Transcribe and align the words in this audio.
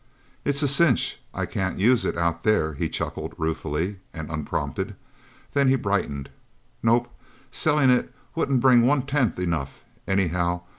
"It's 0.43 0.63
a 0.63 0.67
cinch 0.67 1.19
I 1.31 1.45
can't 1.45 1.77
use 1.77 2.05
it 2.05 2.17
Out 2.17 2.41
There," 2.41 2.73
he 2.73 2.89
chuckled 2.89 3.35
ruefully 3.37 3.99
and 4.15 4.31
unprompted. 4.31 4.95
Then 5.53 5.67
he 5.67 5.75
brightened. 5.75 6.31
"Nope 6.81 7.13
selling 7.51 7.91
it 7.91 8.11
wouldn't 8.33 8.61
bring 8.61 8.81
one 8.87 9.03
tenth 9.03 9.37
enough, 9.37 9.81
anyhow. 10.07 10.61